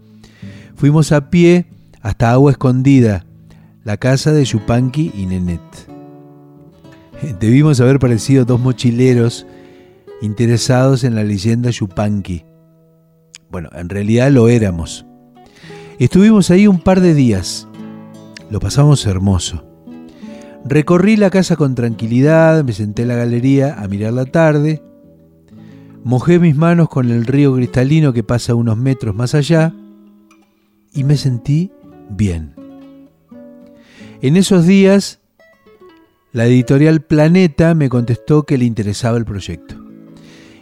fuimos 0.77 1.11
a 1.11 1.31
pie 1.31 1.67
hasta 2.01 2.31
Agua 2.31 2.53
Escondida, 2.53 3.27
la 3.83 3.97
casa 3.97 4.33
de 4.33 4.45
Yupanqui 4.45 5.11
y 5.13 5.27
Nenet. 5.27 5.61
Debimos 7.41 7.81
haber 7.81 7.99
parecido 7.99 8.45
dos 8.45 8.61
mochileros 8.61 9.49
interesados 10.23 11.03
en 11.03 11.17
la 11.17 11.25
leyenda 11.25 11.71
Yupanqui. 11.71 12.45
Bueno, 13.51 13.69
en 13.73 13.89
realidad 13.89 14.31
lo 14.31 14.49
éramos. 14.49 15.05
Estuvimos 15.99 16.53
ahí 16.53 16.69
un 16.69 16.79
par 16.79 17.01
de 17.01 17.15
días. 17.15 17.67
Lo 18.49 18.61
pasamos 18.61 19.05
hermoso. 19.07 19.67
Recorrí 20.65 21.17
la 21.17 21.31
casa 21.31 21.57
con 21.57 21.75
tranquilidad, 21.75 22.63
me 22.63 22.73
senté 22.73 23.03
en 23.03 23.09
la 23.09 23.17
galería 23.17 23.75
a 23.75 23.89
mirar 23.89 24.13
la 24.13 24.27
tarde, 24.27 24.85
mojé 26.05 26.39
mis 26.39 26.57
manos 26.57 26.89
con 26.89 27.11
el 27.11 27.27
río 27.27 27.55
cristalino 27.55 28.13
que 28.13 28.23
pasa 28.23 28.55
unos 28.55 28.77
metros 28.77 29.15
más 29.15 29.35
allá 29.35 29.75
y 30.93 31.05
me 31.05 31.17
sentí 31.17 31.71
bien. 32.09 32.55
En 34.23 34.37
esos 34.37 34.67
días, 34.67 35.21
la 36.33 36.47
editorial 36.47 37.01
Planeta 37.01 37.75
me 37.75 37.89
contestó 37.89 38.45
que 38.45 38.59
le 38.59 38.65
interesaba 38.65 39.17
el 39.17 39.25
proyecto. 39.25 39.77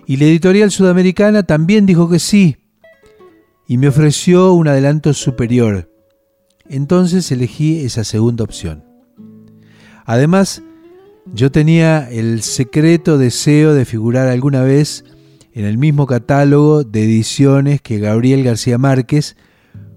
Y 0.06 0.16
la 0.16 0.24
editorial 0.24 0.70
sudamericana 0.70 1.42
también 1.42 1.84
dijo 1.84 2.08
que 2.08 2.18
sí, 2.18 2.56
y 3.66 3.76
me 3.76 3.88
ofreció 3.88 4.54
un 4.54 4.68
adelanto 4.68 5.12
superior. 5.12 5.90
Entonces 6.68 7.30
elegí 7.30 7.80
esa 7.80 8.04
segunda 8.04 8.44
opción. 8.44 8.84
Además, 10.06 10.62
yo 11.34 11.52
tenía 11.52 12.08
el 12.10 12.40
secreto 12.40 13.18
deseo 13.18 13.74
de 13.74 13.84
figurar 13.84 14.28
alguna 14.28 14.62
vez 14.62 15.04
en 15.52 15.64
el 15.64 15.78
mismo 15.78 16.06
catálogo 16.06 16.84
de 16.84 17.04
ediciones 17.04 17.80
que 17.80 17.98
Gabriel 17.98 18.44
García 18.44 18.78
Márquez 18.78 19.36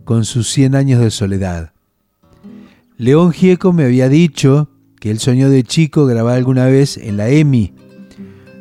con 0.03 0.25
sus 0.25 0.49
100 0.51 0.75
años 0.75 1.01
de 1.01 1.11
soledad. 1.11 1.73
León 2.97 3.31
Gieco 3.31 3.73
me 3.73 3.85
había 3.85 4.09
dicho 4.09 4.69
que 4.99 5.09
él 5.09 5.19
soñó 5.19 5.49
de 5.49 5.63
chico 5.63 6.05
grabar 6.05 6.37
alguna 6.37 6.67
vez 6.67 6.97
en 6.97 7.17
la 7.17 7.29
EMI, 7.29 7.73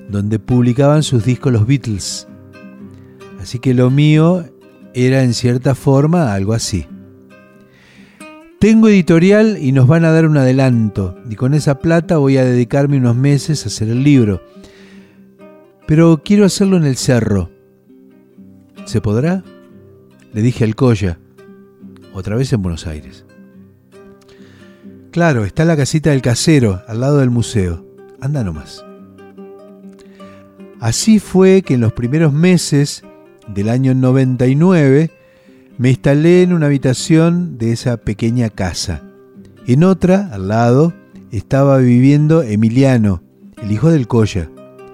donde 0.09 0.39
publicaban 0.39 1.03
sus 1.03 1.25
discos 1.25 1.53
los 1.53 1.67
Beatles. 1.67 2.27
Así 3.41 3.59
que 3.59 3.75
lo 3.75 3.91
mío 3.91 4.45
era 4.95 5.23
en 5.23 5.35
cierta 5.35 5.75
forma 5.75 6.33
algo 6.33 6.53
así. 6.53 6.87
Tengo 8.59 8.89
editorial 8.89 9.57
y 9.61 9.73
nos 9.73 9.87
van 9.87 10.05
a 10.05 10.13
dar 10.13 10.27
un 10.27 10.37
adelanto, 10.37 11.17
y 11.31 11.35
con 11.35 11.55
esa 11.55 11.79
plata 11.79 12.19
voy 12.19 12.37
a 12.37 12.45
dedicarme 12.45 12.99
unos 12.99 13.17
meses 13.17 13.65
a 13.65 13.69
hacer 13.69 13.89
el 13.89 14.05
libro. 14.05 14.43
Pero 15.91 16.23
quiero 16.25 16.45
hacerlo 16.45 16.77
en 16.77 16.85
el 16.85 16.97
cerro. 16.97 17.51
¿Se 18.85 19.01
podrá? 19.01 19.43
Le 20.33 20.41
dije 20.41 20.63
al 20.63 20.77
Coya, 20.77 21.19
otra 22.15 22.37
vez 22.37 22.53
en 22.53 22.63
Buenos 22.63 22.87
Aires. 22.87 23.25
Claro, 25.11 25.45
está 25.45 25.65
la 25.65 25.77
casita 25.77 26.11
del 26.11 26.23
casero, 26.23 26.81
al 26.87 27.01
lado 27.01 27.19
del 27.19 27.31
museo. 27.31 27.85
Anda 28.21 28.45
nomás. 28.45 28.85
Así 30.79 31.19
fue 31.19 31.63
que 31.63 31.75
en 31.75 31.81
los 31.81 31.93
primeros 31.93 32.33
meses 32.33 33.03
del 33.49 33.69
año 33.69 33.93
99 33.93 35.11
me 35.77 35.91
instalé 35.91 36.45
en 36.45 36.53
una 36.53 36.67
habitación 36.67 37.59
de 37.59 37.73
esa 37.73 37.97
pequeña 37.97 38.49
casa. 38.49 39.03
En 39.67 39.83
otra, 39.83 40.31
al 40.33 40.47
lado, 40.47 40.93
estaba 41.33 41.79
viviendo 41.79 42.45
Emiliano, 42.45 43.25
el 43.61 43.73
hijo 43.73 43.91
del 43.91 44.07
Coya, 44.07 44.49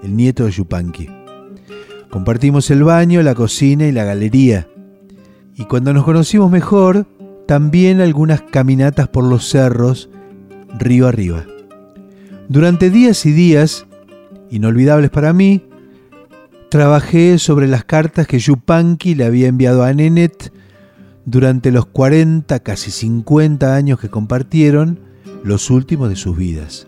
el 0.06 0.16
nieto 0.16 0.44
de 0.44 0.52
Yupanqui. 0.52 1.08
Compartimos 2.10 2.70
el 2.70 2.84
baño, 2.84 3.22
la 3.22 3.34
cocina 3.34 3.86
y 3.86 3.92
la 3.92 4.04
galería. 4.04 4.68
Y 5.54 5.64
cuando 5.64 5.92
nos 5.92 6.04
conocimos 6.04 6.50
mejor, 6.50 7.06
también 7.46 8.00
algunas 8.00 8.40
caminatas 8.40 9.08
por 9.08 9.24
los 9.24 9.48
cerros, 9.48 10.08
río 10.78 11.08
arriba. 11.08 11.44
Durante 12.48 12.90
días 12.90 13.26
y 13.26 13.32
días, 13.32 13.86
inolvidables 14.50 15.10
para 15.10 15.32
mí, 15.32 15.64
trabajé 16.70 17.38
sobre 17.38 17.66
las 17.66 17.84
cartas 17.84 18.26
que 18.26 18.38
Yupanqui 18.38 19.14
le 19.14 19.24
había 19.24 19.48
enviado 19.48 19.82
a 19.82 19.92
Nenet 19.92 20.52
durante 21.24 21.72
los 21.72 21.86
40, 21.86 22.60
casi 22.60 22.92
50 22.92 23.74
años 23.74 23.98
que 23.98 24.08
compartieron, 24.08 25.00
los 25.42 25.70
últimos 25.70 26.08
de 26.08 26.16
sus 26.16 26.36
vidas. 26.36 26.86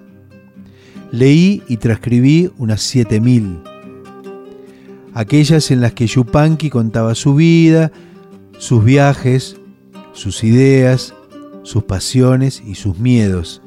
Leí 1.11 1.63
y 1.69 1.79
transcribí 1.79 2.51
unas 2.59 2.83
7000. 2.83 3.61
Aquellas 5.15 5.71
en 5.71 5.81
las 5.81 5.95
que 5.95 6.07
Yupanqui 6.07 6.69
contaba 6.69 7.15
su 7.15 7.35
vida, 7.35 7.91
sus 8.59 8.85
viajes, 8.85 9.57
sus 10.13 10.45
ideas, 10.45 11.15
sus 11.63 11.85
pasiones 11.85 12.63
y 12.67 12.75
sus 12.75 12.99
miedos, 12.99 13.63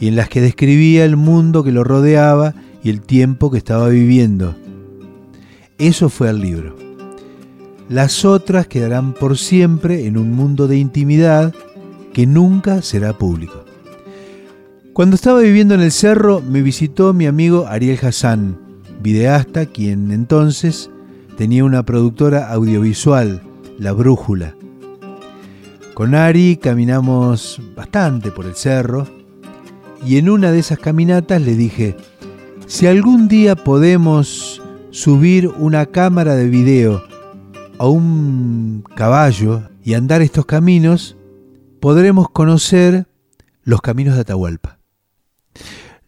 y 0.00 0.08
en 0.08 0.16
las 0.16 0.28
que 0.28 0.40
describía 0.40 1.04
el 1.04 1.16
mundo 1.16 1.62
que 1.62 1.72
lo 1.72 1.84
rodeaba 1.84 2.54
y 2.82 2.90
el 2.90 3.02
tiempo 3.02 3.50
que 3.50 3.58
estaba 3.58 3.88
viviendo. 3.88 4.56
Eso 5.78 6.08
fue 6.08 6.28
el 6.28 6.40
libro. 6.40 6.76
Las 7.88 8.24
otras 8.24 8.66
quedarán 8.66 9.14
por 9.14 9.38
siempre 9.38 10.06
en 10.06 10.18
un 10.18 10.32
mundo 10.32 10.66
de 10.66 10.76
intimidad 10.76 11.54
que 12.12 12.26
nunca 12.26 12.82
será 12.82 13.16
público. 13.16 13.64
Cuando 14.98 15.14
estaba 15.14 15.38
viviendo 15.38 15.76
en 15.76 15.80
el 15.80 15.92
cerro 15.92 16.40
me 16.40 16.60
visitó 16.60 17.14
mi 17.14 17.26
amigo 17.26 17.68
Ariel 17.68 18.00
Hassan, 18.02 18.58
videasta 19.00 19.64
quien 19.66 20.10
entonces 20.10 20.90
tenía 21.36 21.64
una 21.64 21.84
productora 21.84 22.52
audiovisual, 22.52 23.40
La 23.78 23.92
Brújula. 23.92 24.56
Con 25.94 26.16
Ari 26.16 26.56
caminamos 26.56 27.62
bastante 27.76 28.32
por 28.32 28.46
el 28.46 28.56
cerro 28.56 29.06
y 30.04 30.16
en 30.16 30.28
una 30.28 30.50
de 30.50 30.58
esas 30.58 30.80
caminatas 30.80 31.42
le 31.42 31.54
dije, 31.54 31.96
si 32.66 32.88
algún 32.88 33.28
día 33.28 33.54
podemos 33.54 34.60
subir 34.90 35.46
una 35.46 35.86
cámara 35.86 36.34
de 36.34 36.48
video 36.48 37.04
a 37.78 37.86
un 37.86 38.82
caballo 38.96 39.62
y 39.84 39.94
andar 39.94 40.22
estos 40.22 40.44
caminos, 40.44 41.16
podremos 41.78 42.30
conocer 42.30 43.06
los 43.62 43.80
caminos 43.80 44.16
de 44.16 44.22
Atahualpa. 44.22 44.77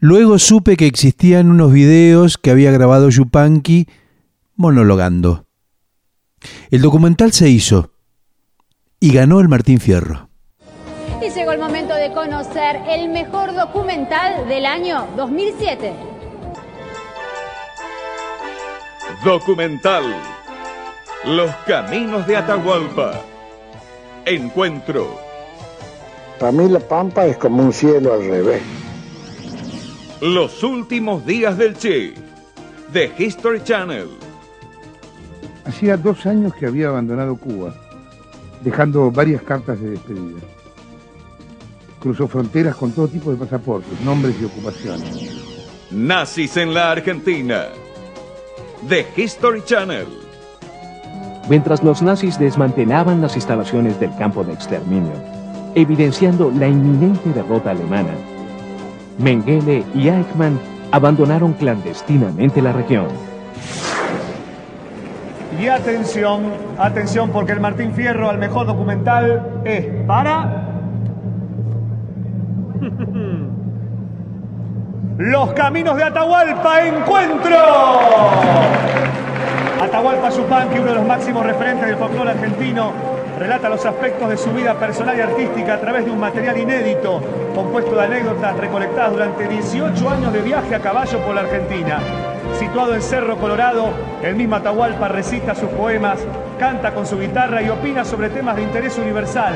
Luego 0.02 0.38
supe 0.38 0.78
que 0.78 0.86
existían 0.86 1.50
unos 1.50 1.74
videos 1.74 2.38
que 2.38 2.50
había 2.50 2.70
grabado 2.70 3.10
Yupanqui 3.10 3.86
monologando. 4.56 5.44
El 6.70 6.80
documental 6.80 7.32
se 7.32 7.50
hizo 7.50 7.92
y 8.98 9.12
ganó 9.12 9.40
el 9.40 9.48
Martín 9.50 9.78
Fierro. 9.78 10.30
Y 11.20 11.28
llegó 11.28 11.52
el 11.52 11.60
momento 11.60 11.94
de 11.94 12.12
conocer 12.14 12.80
el 12.88 13.10
mejor 13.10 13.54
documental 13.54 14.48
del 14.48 14.64
año 14.64 15.06
2007. 15.18 15.92
Documental. 19.22 20.04
Los 21.26 21.54
caminos 21.66 22.26
de 22.26 22.38
Atahualpa. 22.38 23.20
Encuentro. 24.24 25.20
Para 26.38 26.52
mí 26.52 26.70
la 26.70 26.80
pampa 26.80 27.26
es 27.26 27.36
como 27.36 27.62
un 27.62 27.72
cielo 27.74 28.14
al 28.14 28.26
revés. 28.26 28.80
Los 30.20 30.62
últimos 30.62 31.24
días 31.24 31.56
del 31.56 31.74
Che. 31.78 32.12
The 32.92 33.11
History 33.16 33.64
Channel. 33.64 34.06
Hacía 35.64 35.96
dos 35.96 36.26
años 36.26 36.54
que 36.54 36.66
había 36.66 36.88
abandonado 36.88 37.37
Cuba 37.37 37.72
dejando 38.62 39.11
varias 39.11 39.40
cartas 39.40 39.80
de 39.80 39.92
despedida. 39.92 40.40
Cruzó 42.00 42.28
fronteras 42.28 42.76
con 42.76 42.92
todo 42.92 43.09
tipo 43.09 43.30
de 43.30 43.38
pasaportes, 43.38 43.98
nombres 44.02 44.37
y 44.38 44.44
ocupaciones. 44.44 45.56
Nazis 45.90 46.54
en 46.59 46.74
la 46.74 46.90
Argentina. 46.90 47.68
The 48.90 49.06
History 49.16 49.62
Channel. 49.64 50.06
Mientras 51.48 51.83
los 51.83 52.02
nazis 52.02 52.38
desmantelaban 52.38 53.22
las 53.22 53.37
instalaciones 53.37 53.98
del 53.98 54.14
campo 54.16 54.44
de 54.44 54.52
exterminio, 54.52 55.14
evidenciando 55.74 56.50
la 56.50 56.68
inminente 56.68 57.30
derrota 57.30 57.70
alemana, 57.70 58.12
Mengele 59.20 59.85
y 59.94 60.09
Eichmann 60.09 60.59
abandonaron 60.92 61.52
clandestinamente 61.52 62.62
la 62.62 62.72
región. 62.72 63.06
Y 65.61 65.68
atención, 65.68 66.44
atención, 66.78 67.30
porque 67.30 67.52
el 67.52 67.61
Martín 67.61 67.92
Fierro 67.92 68.30
al 68.30 68.38
mejor 68.38 68.66
documental 68.66 69.61
es 69.64 69.85
para. 70.06 70.66
Los 75.18 75.52
caminos 75.52 75.96
de 75.96 76.04
Atahualpa, 76.04 76.87
encuentro. 76.87 77.56
Atahualpa 79.83 80.30
Yupanqui, 80.30 80.78
uno 80.78 80.88
de 80.88 80.94
los 80.94 81.06
máximos 81.06 81.44
referentes 81.44 81.88
del 81.88 81.96
folclore 81.96 82.30
argentino, 82.30 82.92
relata 83.40 83.70
los 83.70 83.87
aspectos 83.87 84.29
de 84.29 84.37
su 84.37 84.50
vida 84.53 84.79
personal 84.79 85.16
y 85.16 85.22
artística 85.22 85.72
a 85.72 85.81
través 85.81 86.05
de 86.05 86.11
un 86.11 86.20
material 86.20 86.59
inédito, 86.59 87.22
compuesto 87.55 87.94
de 87.94 88.03
anécdotas 88.03 88.55
recolectadas 88.59 89.12
durante 89.12 89.48
18 89.48 90.11
años 90.11 90.31
de 90.35 90.42
viaje 90.42 90.74
a 90.74 90.81
caballo 90.81 91.18
por 91.20 91.35
la 91.35 91.40
Argentina. 91.40 92.00
Situado 92.59 92.94
en 92.94 93.00
Cerro 93.00 93.38
Colorado, 93.38 93.94
el 94.22 94.37
mismo 94.37 94.57
Atahualpa 94.57 95.09
recita 95.09 95.55
sus 95.55 95.70
poemas, 95.70 96.20
canta 96.59 96.92
con 96.92 97.07
su 97.07 97.18
guitarra 97.18 97.62
y 97.62 97.70
opina 97.70 98.05
sobre 98.05 98.29
temas 98.29 98.57
de 98.57 98.62
interés 98.62 98.98
universal. 98.98 99.55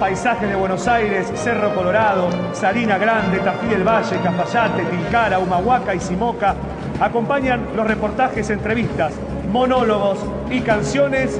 Paisajes 0.00 0.48
de 0.48 0.56
Buenos 0.56 0.88
Aires, 0.88 1.30
Cerro 1.34 1.74
Colorado, 1.74 2.30
Salina 2.54 2.96
Grande, 2.96 3.40
Tafí 3.40 3.66
del 3.66 3.86
Valle, 3.86 4.16
Cafayate, 4.24 4.82
Tilcara, 4.84 5.38
Humahuaca 5.38 5.94
y 5.94 6.00
Simoca 6.00 6.54
acompañan 7.00 7.66
los 7.76 7.86
reportajes, 7.86 8.48
entrevistas, 8.48 9.12
monólogos 9.52 10.18
y 10.50 10.60
canciones 10.62 11.38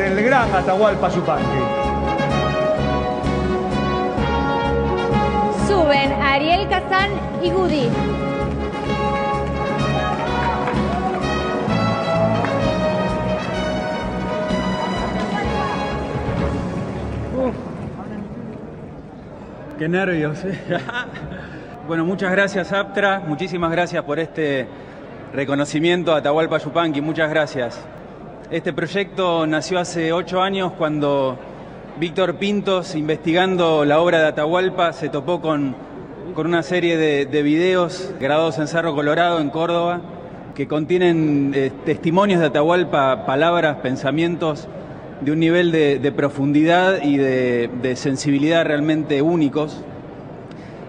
del 0.00 0.24
gran 0.24 0.48
Atahualpa 0.54 1.10
Yupanqui. 1.10 1.62
Suben 5.68 6.12
Ariel 6.22 6.66
Kazán 6.68 7.10
y 7.42 7.50
Gudi. 7.50 7.90
Qué 19.78 19.88
nervios. 19.88 20.44
¿eh? 20.44 20.58
bueno, 21.86 22.06
muchas 22.06 22.32
gracias 22.32 22.72
Aptra, 22.72 23.20
muchísimas 23.20 23.70
gracias 23.70 24.02
por 24.04 24.18
este 24.18 24.66
reconocimiento 25.34 26.14
a 26.14 26.18
Atahualpa 26.18 26.56
Yupanqui, 26.56 27.02
muchas 27.02 27.28
gracias. 27.28 27.86
Este 28.50 28.72
proyecto 28.72 29.46
nació 29.46 29.78
hace 29.78 30.12
ocho 30.12 30.42
años 30.42 30.72
cuando 30.76 31.38
Víctor 32.00 32.34
Pintos, 32.34 32.96
investigando 32.96 33.84
la 33.84 34.00
obra 34.00 34.18
de 34.18 34.26
Atahualpa, 34.26 34.92
se 34.92 35.08
topó 35.08 35.40
con, 35.40 35.76
con 36.34 36.48
una 36.48 36.64
serie 36.64 36.96
de, 36.96 37.26
de, 37.26 37.42
videos 37.44 38.12
grabados 38.18 38.58
en 38.58 38.66
Cerro 38.66 38.92
Colorado, 38.96 39.38
en 39.38 39.50
Córdoba, 39.50 40.00
que 40.56 40.66
contienen 40.66 41.52
eh, 41.54 41.70
testimonios 41.84 42.40
de 42.40 42.46
Atahualpa, 42.46 43.24
palabras, 43.24 43.76
pensamientos 43.84 44.66
de 45.20 45.30
un 45.30 45.38
nivel 45.38 45.70
de, 45.70 46.12
profundidad 46.16 47.04
y 47.04 47.18
de, 47.18 47.70
de, 47.80 47.94
sensibilidad 47.94 48.64
realmente 48.64 49.22
únicos, 49.22 49.84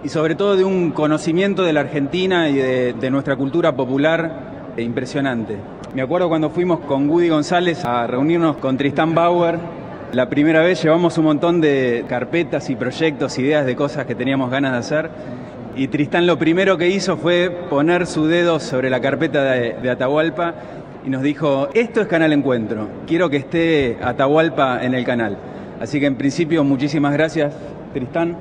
y 0.04 0.10
sobre 0.10 0.34
todo 0.34 0.56
de 0.56 0.64
un 0.64 0.90
conocimiento 0.90 1.62
de 1.62 1.74
la 1.74 1.82
Argentina 1.82 2.50
y 2.50 2.56
de, 2.56 3.12
nuestra 3.12 3.36
cultura 3.36 3.76
popular 3.76 4.72
impresionante. 4.78 5.58
Me 5.94 6.02
acuerdo 6.02 6.30
cuando 6.30 6.50
fuimos 6.50 6.80
con 6.80 7.10
Woody 7.10 7.28
González 7.28 7.84
a 7.84 8.08
reunirnos 8.08 8.56
con 8.56 8.78
Tristán 8.78 9.14
Bauer, 9.14 9.60
la 10.14 10.30
primera 10.30 10.62
vez 10.62 10.82
llevamos 10.82 11.18
un 11.18 11.26
montón 11.26 11.60
de 11.60 12.06
carpetas 12.08 12.70
y 12.70 12.78
proyectos, 12.78 13.38
ideas 13.38 13.66
de 13.66 13.76
cosas 13.76 14.06
que 14.06 14.16
teníamos 14.16 14.50
ganas 14.50 14.72
de 14.72 14.78
hacer. 14.78 15.10
Y 15.76 15.90
Tristán 15.90 16.28
lo 16.28 16.40
primero 16.40 16.78
que 16.78 16.88
hizo 16.88 17.18
fue 17.18 17.50
poner 17.70 18.08
su 18.08 18.26
dedo 18.26 18.62
sobre 18.62 18.90
la 18.90 19.02
carpeta 19.02 19.44
de, 19.44 19.74
de 19.74 19.90
Atahualpa 19.90 20.54
y 21.06 21.10
nos 21.10 21.24
dijo, 21.24 21.68
esto 21.74 22.00
es 22.00 22.08
Canal 22.08 22.32
Encuentro, 22.32 22.88
quiero 23.06 23.30
que 23.30 23.38
esté 23.38 23.98
Atahualpa 24.02 24.82
en 24.86 24.94
el 24.94 25.04
canal. 25.04 25.38
Así 25.82 26.00
que 26.00 26.06
en 26.06 26.16
principio 26.16 26.64
muchísimas 26.64 27.12
gracias, 27.12 27.54
Tristán. 27.94 28.38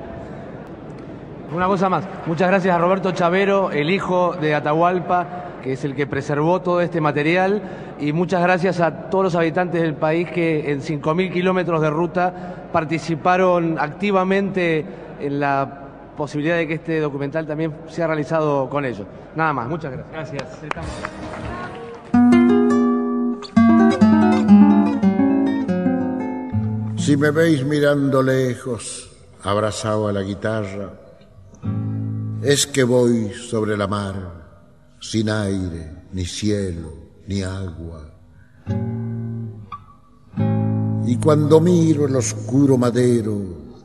Una 1.53 1.67
cosa 1.67 1.89
más, 1.89 2.05
muchas 2.27 2.47
gracias 2.47 2.73
a 2.73 2.79
Roberto 2.79 3.11
Chavero, 3.11 3.73
el 3.73 3.91
hijo 3.91 4.37
de 4.41 4.55
Atahualpa, 4.55 5.50
que 5.63 5.73
es 5.75 5.85
el 5.85 5.95
que 5.95 6.07
preservó 6.07 6.61
todo 6.61 6.81
este 6.81 7.01
material, 7.01 7.63
y 7.99 8.13
muchas 8.13 8.43
gracias 8.43 8.81
a 8.81 9.11
todos 9.11 9.25
los 9.25 9.35
habitantes 9.35 9.83
del 9.83 9.95
país 9.95 10.31
que 10.31 10.71
en 10.71 10.81
5.000 10.81 11.33
kilómetros 11.33 11.81
de 11.81 11.91
ruta 11.91 12.69
participaron 12.73 13.79
activamente 13.79 14.85
en 15.21 15.41
la 15.41 15.79
posibilidad 16.17 16.57
de 16.57 16.67
que 16.67 16.75
este 16.75 17.01
documental 17.01 17.47
también 17.47 17.75
sea 17.89 18.07
realizado 18.07 18.69
con 18.69 18.85
ellos. 18.85 19.07
Nada 19.35 19.53
más, 19.53 19.69
muchas 19.69 19.93
gracias. 19.93 20.33
Gracias. 20.33 21.01
Si 26.97 27.17
me 27.17 27.31
veis 27.31 27.65
mirando 27.65 28.23
lejos, 28.23 29.11
abrazado 29.43 30.09
a 30.09 30.13
la 30.13 30.23
guitarra, 30.23 30.91
es 32.43 32.67
que 32.67 32.85
voy 32.85 33.31
sobre 33.31 33.77
la 33.77 33.87
mar, 33.87 34.40
sin 35.01 35.29
aire, 35.29 36.05
ni 36.13 36.25
cielo, 36.25 36.93
ni 37.27 37.43
agua. 37.43 38.15
Y 41.07 41.17
cuando 41.17 41.61
miro 41.61 42.07
el 42.07 42.15
oscuro 42.15 42.79
madero 42.79 43.41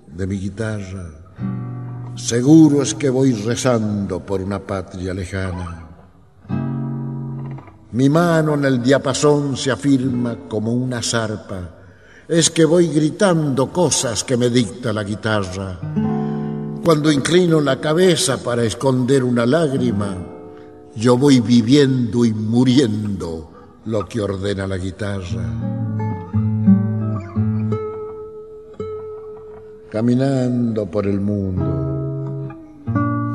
de 0.08 0.28
mi 0.28 0.38
guitarra, 0.38 1.10
seguro 2.16 2.84
es 2.84 2.94
que 2.94 3.10
voy 3.10 3.32
rezando 3.32 4.24
por 4.24 4.42
una 4.42 4.60
patria 4.60 5.14
lejana. 5.14 5.88
Mi 7.94 8.10
mano 8.10 8.54
en 8.56 8.66
el 8.66 8.84
diapasón 8.84 9.56
se 9.58 9.72
afirma 9.72 10.48
como 10.48 10.74
una 10.74 11.02
zarpa 11.02 11.76
es 12.28 12.50
que 12.50 12.66
voy 12.66 12.88
gritando 12.88 13.72
cosas 13.72 14.24
que 14.24 14.36
me 14.36 14.50
dicta 14.50 14.92
la 14.92 15.04
guitarra. 15.04 15.80
Cuando 16.84 17.12
inclino 17.12 17.62
la 17.62 17.80
cabeza 17.80 18.38
para 18.38 18.64
esconder 18.64 19.24
una 19.24 19.46
lágrima, 19.46 20.18
yo 20.96 21.18
voy 21.18 21.40
viviendo 21.40 22.26
y 22.26 22.34
muriendo 22.34 23.50
lo 23.86 24.06
que 24.06 24.22
ordena 24.22 24.68
la 24.68 24.78
guitarra. 24.78 25.54
Caminando 29.90 30.86
por 30.90 31.08
el 31.08 31.22
mundo, 31.22 32.50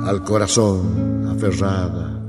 al 0.05 0.23
corazón 0.25 1.27
aferrada 1.29 2.21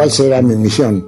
¿Cuál 0.00 0.10
será 0.10 0.40
mi 0.40 0.56
misión? 0.56 1.06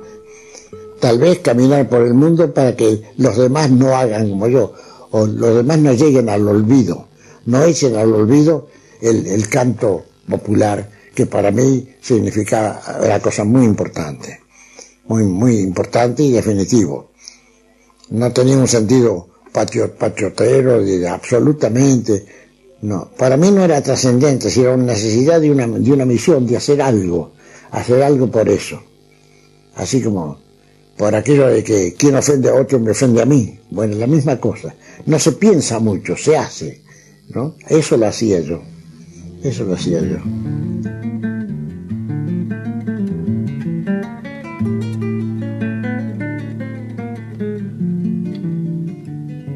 Tal 1.00 1.18
vez 1.18 1.38
caminar 1.38 1.88
por 1.88 2.02
el 2.02 2.12
mundo 2.12 2.52
para 2.52 2.76
que 2.76 3.02
los 3.16 3.38
demás 3.38 3.70
no 3.70 3.96
hagan 3.96 4.28
como 4.28 4.48
yo, 4.48 4.74
o 5.12 5.26
los 5.26 5.56
demás 5.56 5.78
no 5.78 5.94
lleguen 5.94 6.28
al 6.28 6.46
olvido, 6.46 7.06
no 7.46 7.64
echen 7.64 7.96
al 7.96 8.12
olvido 8.12 8.68
el, 9.00 9.26
el 9.26 9.48
canto 9.48 10.04
popular 10.28 10.88
que 11.14 11.26
para 11.26 11.50
mí 11.50 11.88
significa 12.00 12.80
una 13.02 13.20
cosa 13.20 13.44
muy 13.44 13.64
importante, 13.64 14.40
muy, 15.06 15.24
muy 15.24 15.58
importante 15.58 16.22
y 16.22 16.30
definitivo. 16.30 17.10
No 18.10 18.32
tenía 18.32 18.56
un 18.56 18.68
sentido 18.68 19.28
patriotero, 19.52 20.80
absolutamente, 21.10 22.24
no. 22.82 23.10
Para 23.16 23.36
mí 23.36 23.50
no 23.50 23.64
era 23.64 23.82
trascendente, 23.82 24.50
sino 24.50 24.74
una 24.74 24.92
necesidad 24.94 25.40
de 25.40 25.50
una, 25.50 25.66
de 25.66 25.92
una 25.92 26.04
misión, 26.04 26.46
de 26.46 26.56
hacer 26.56 26.80
algo 26.80 27.32
hacer 27.72 28.02
algo 28.02 28.30
por 28.30 28.48
eso. 28.48 28.80
Así 29.74 30.00
como 30.00 30.38
por 30.96 31.14
aquello 31.14 31.48
de 31.48 31.64
que 31.64 31.94
quien 31.94 32.14
ofende 32.14 32.50
a 32.50 32.54
otro 32.54 32.78
me 32.78 32.92
ofende 32.92 33.20
a 33.20 33.26
mí. 33.26 33.58
Bueno, 33.70 33.96
la 33.96 34.06
misma 34.06 34.38
cosa. 34.38 34.74
No 35.06 35.18
se 35.18 35.32
piensa 35.32 35.80
mucho, 35.80 36.16
se 36.16 36.36
hace. 36.36 36.82
¿No? 37.34 37.54
Eso 37.68 37.96
lo 37.96 38.06
hacía 38.06 38.40
yo. 38.40 38.62
Eso 39.42 39.64
lo 39.64 39.74
hacía 39.74 40.00
yo. 40.00 40.18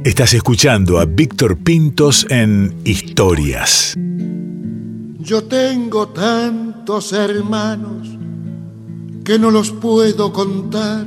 Estás 0.04 0.34
escuchando 0.34 0.98
a 0.98 1.04
Víctor 1.04 1.58
Pintos 1.58 2.26
en 2.30 2.74
Historias. 2.84 3.94
Yo 5.18 5.44
tengo 5.44 6.08
tantos 6.08 7.12
hermanos 7.12 8.08
que 9.24 9.38
no 9.38 9.50
los 9.50 9.72
puedo 9.72 10.32
contar 10.32 11.06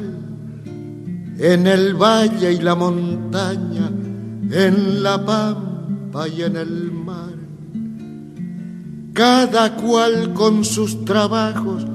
en 1.40 1.68
el 1.68 1.94
valle 1.94 2.52
y 2.52 2.60
la 2.60 2.76
montaña, 2.76 3.90
en 4.52 5.02
la 5.02 5.26
pampa 5.26 5.69
y 6.28 6.42
en 6.42 6.56
el 6.56 6.92
mar. 6.92 7.34
Cada 9.14 9.76
cual 9.76 10.34
con 10.34 10.66
sus 10.66 11.06
trabajos, 11.06 11.86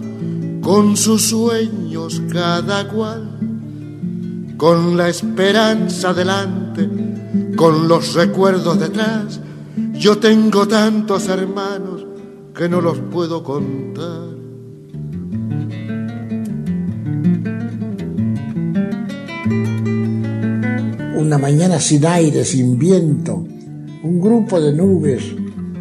con 0.61 0.97
sus 0.97 1.23
sueños, 1.23 2.23
cada 2.31 2.89
cual 2.89 3.31
con 4.57 4.97
la 4.97 5.09
esperanza 5.09 6.15
delante, 6.15 6.89
con 7.57 7.89
los 7.89 8.15
recuerdos 8.15 8.79
detrás. 8.79 9.41
Yo 9.95 10.19
tengo 10.19 10.67
tantos 10.69 11.29
hermanos 11.29 12.07
que 12.57 12.69
no 12.69 12.81
los 12.81 12.99
puedo 12.99 13.43
contar. 13.43 14.35
Una 21.17 21.39
mañana 21.39 21.81
sin 21.81 22.07
aire, 22.07 22.45
sin 22.45 22.79
viento, 22.79 23.47
un 24.05 24.21
grupo 24.21 24.61
de 24.61 24.73
nubes 24.73 25.35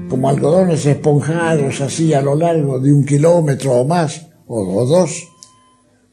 como 0.09 0.29
algodones 0.29 0.85
esponjados 0.85 1.81
así 1.81 2.13
a 2.13 2.21
lo 2.21 2.35
largo 2.35 2.79
de 2.79 2.93
un 2.93 3.05
kilómetro 3.05 3.73
o 3.73 3.85
más, 3.85 4.27
o, 4.47 4.85
dos, 4.85 5.27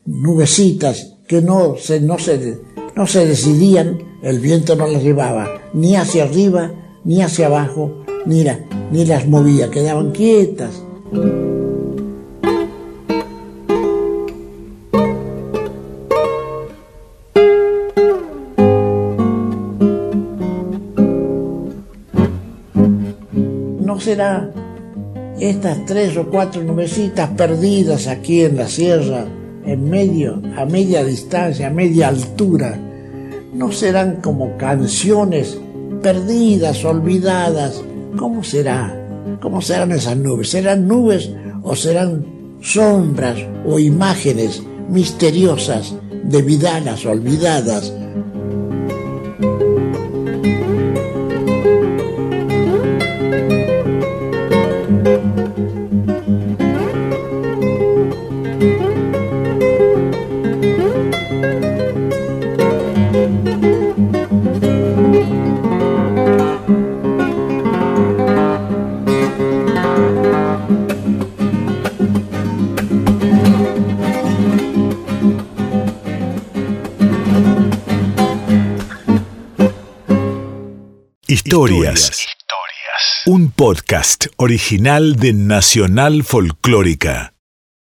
nubecitas 0.07 1.17
que 1.29 1.41
no 1.41 1.77
se, 1.77 2.01
no, 2.01 2.19
se, 2.19 2.59
no 2.97 3.07
se 3.07 3.27
decidían, 3.27 3.99
el 4.23 4.41
viento 4.41 4.75
no 4.75 4.87
las 4.87 5.03
llevaba 5.03 5.49
ni 5.73 5.95
hacia 5.95 6.25
arriba 6.25 6.73
ni 7.05 7.23
hacia 7.23 7.47
abajo, 7.47 8.05
ni, 8.27 8.45
ni 8.91 9.05
las 9.05 9.27
movía, 9.27 9.71
quedaban 9.71 10.11
quietas. 10.11 10.83
Será 24.11 24.51
estas 25.39 25.87
tres 25.87 26.17
o 26.17 26.27
cuatro 26.27 26.65
nubecitas 26.65 27.31
perdidas 27.39 28.09
aquí 28.09 28.43
en 28.43 28.57
la 28.57 28.67
sierra, 28.67 29.25
en 29.65 29.89
medio, 29.89 30.43
a 30.57 30.65
media 30.65 31.05
distancia, 31.05 31.69
a 31.69 31.71
media 31.71 32.09
altura, 32.09 32.77
no 33.55 33.71
serán 33.71 34.17
como 34.21 34.57
canciones 34.57 35.57
perdidas, 36.03 36.85
olvidadas. 36.85 37.85
¿Cómo 38.19 38.43
será? 38.43 38.93
¿Cómo 39.41 39.63
serán 39.63 39.93
esas 39.93 40.17
nubes? 40.17 40.51
¿Serán 40.51 40.89
nubes 40.89 41.31
o 41.63 41.77
serán 41.77 42.27
sombras 42.61 43.39
o 43.65 43.79
imágenes 43.79 44.61
misteriosas 44.89 45.95
de 46.25 46.43
vidalas 46.43 47.07
olvidadas 47.07 47.93
Historias. 81.51 82.29
Un 83.27 83.51
podcast 83.51 84.27
original 84.37 85.17
de 85.17 85.33
Nacional 85.33 86.23
Folclórica. 86.23 87.35